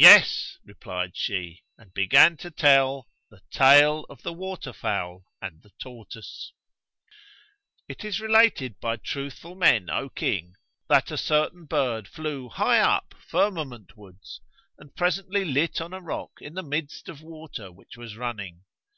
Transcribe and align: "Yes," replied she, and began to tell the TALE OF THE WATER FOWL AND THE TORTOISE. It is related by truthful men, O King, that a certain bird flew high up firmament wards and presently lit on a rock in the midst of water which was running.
"Yes," 0.00 0.56
replied 0.64 1.14
she, 1.14 1.62
and 1.76 1.92
began 1.92 2.38
to 2.38 2.50
tell 2.50 3.06
the 3.28 3.42
TALE 3.52 4.06
OF 4.08 4.22
THE 4.22 4.32
WATER 4.32 4.72
FOWL 4.72 5.26
AND 5.42 5.60
THE 5.60 5.72
TORTOISE. 5.78 6.54
It 7.86 8.02
is 8.02 8.18
related 8.18 8.80
by 8.80 8.96
truthful 8.96 9.54
men, 9.54 9.90
O 9.90 10.08
King, 10.08 10.54
that 10.88 11.10
a 11.10 11.18
certain 11.18 11.66
bird 11.66 12.08
flew 12.08 12.48
high 12.48 12.80
up 12.80 13.12
firmament 13.20 13.94
wards 13.94 14.40
and 14.78 14.96
presently 14.96 15.44
lit 15.44 15.82
on 15.82 15.92
a 15.92 16.00
rock 16.00 16.30
in 16.40 16.54
the 16.54 16.62
midst 16.62 17.10
of 17.10 17.20
water 17.20 17.70
which 17.70 17.94
was 17.94 18.16
running. 18.16 18.64